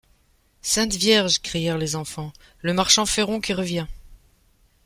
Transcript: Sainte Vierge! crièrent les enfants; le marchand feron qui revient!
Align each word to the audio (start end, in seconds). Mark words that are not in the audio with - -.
Sainte 0.63 0.95
Vierge! 0.95 1.43
crièrent 1.43 1.77
les 1.77 1.95
enfants; 1.95 2.33
le 2.63 2.73
marchand 2.73 3.05
feron 3.05 3.39
qui 3.39 3.53
revient! 3.53 3.85